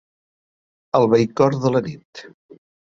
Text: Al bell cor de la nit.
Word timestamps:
Al 1.01 1.07
bell 1.13 1.37
cor 1.43 1.61
de 1.67 1.77
la 1.77 1.85
nit. 1.93 2.29